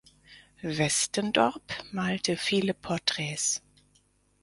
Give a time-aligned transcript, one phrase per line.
[0.63, 3.61] Westendorp malte viele Porträts.